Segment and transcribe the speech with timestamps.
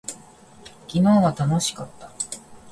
[0.87, 2.09] 昨日は楽しかった。